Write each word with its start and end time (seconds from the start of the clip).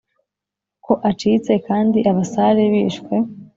ko 0.85 0.93
acitse 1.09 1.53
kandi 1.67 1.99
abasare 2.11 2.61
bishwe 2.73 3.15